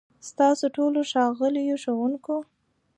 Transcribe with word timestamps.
ستاسو 0.29 0.65
ټولو، 0.75 0.99
ښاغليو 1.11 1.75
ښوونکو، 1.83 2.37